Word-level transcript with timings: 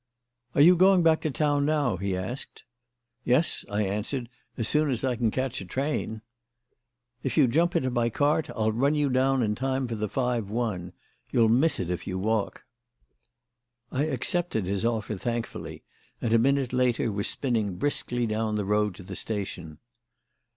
"Are 0.55 0.61
you 0.61 0.75
going 0.75 1.03
back 1.03 1.21
to 1.21 1.29
town 1.29 1.63
now?" 1.63 1.95
he 1.97 2.17
asked. 2.17 2.63
"Yes," 3.23 3.63
I 3.69 3.83
answered; 3.83 4.29
"as 4.57 4.67
soon 4.67 4.89
as 4.89 5.03
I 5.03 5.15
can 5.15 5.29
catch 5.29 5.61
a 5.61 5.65
train." 5.65 6.23
"If 7.21 7.37
you 7.37 7.45
jump 7.45 7.75
into 7.75 7.91
my 7.91 8.09
cart 8.09 8.49
I'll 8.49 8.71
run 8.71 8.95
you 8.95 9.11
down 9.11 9.43
in 9.43 9.53
time 9.53 9.85
for 9.85 9.93
the 9.93 10.09
five 10.09 10.49
one. 10.49 10.93
You'll 11.31 11.49
miss 11.49 11.79
it 11.79 11.91
if 11.91 12.07
you 12.07 12.17
walk." 12.17 12.63
I 13.91 14.05
accepted 14.05 14.65
his 14.65 14.85
offer 14.85 15.17
thankfully, 15.17 15.83
and 16.19 16.33
a 16.33 16.39
minute 16.39 16.73
later 16.73 17.11
was 17.11 17.27
spinning 17.27 17.75
briskly 17.75 18.25
down 18.25 18.55
the 18.55 18.65
road 18.65 18.95
to 18.95 19.03
the 19.03 19.15
station. 19.15 19.77